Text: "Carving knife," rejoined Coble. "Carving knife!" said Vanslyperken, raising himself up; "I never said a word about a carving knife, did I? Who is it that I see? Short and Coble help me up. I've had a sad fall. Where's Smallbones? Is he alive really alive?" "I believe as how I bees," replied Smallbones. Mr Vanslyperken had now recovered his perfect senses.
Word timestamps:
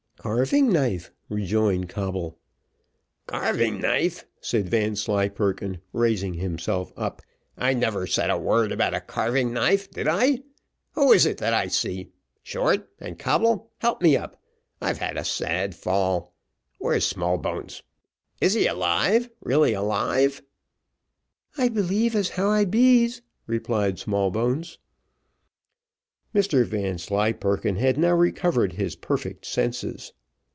"Carving 0.17 0.71
knife," 0.71 1.09
rejoined 1.29 1.89
Coble. 1.89 2.37
"Carving 3.25 3.81
knife!" 3.81 4.23
said 4.39 4.69
Vanslyperken, 4.69 5.79
raising 5.93 6.35
himself 6.35 6.93
up; 6.95 7.23
"I 7.57 7.73
never 7.73 8.05
said 8.05 8.29
a 8.29 8.37
word 8.37 8.71
about 8.71 8.93
a 8.93 9.01
carving 9.01 9.51
knife, 9.51 9.89
did 9.89 10.07
I? 10.07 10.43
Who 10.91 11.11
is 11.11 11.25
it 11.25 11.39
that 11.39 11.55
I 11.55 11.69
see? 11.69 12.11
Short 12.43 12.87
and 12.99 13.17
Coble 13.17 13.71
help 13.79 14.03
me 14.03 14.15
up. 14.15 14.39
I've 14.79 14.99
had 14.99 15.17
a 15.17 15.25
sad 15.25 15.73
fall. 15.73 16.35
Where's 16.77 17.07
Smallbones? 17.07 17.81
Is 18.39 18.53
he 18.53 18.67
alive 18.67 19.27
really 19.39 19.73
alive?" 19.73 20.43
"I 21.57 21.67
believe 21.67 22.15
as 22.15 22.29
how 22.29 22.47
I 22.47 22.65
bees," 22.65 23.23
replied 23.47 23.97
Smallbones. 23.97 24.77
Mr 26.33 26.65
Vanslyperken 26.65 27.75
had 27.75 27.97
now 27.97 28.13
recovered 28.13 28.71
his 28.71 28.95
perfect 28.95 29.45
senses. 29.45 30.13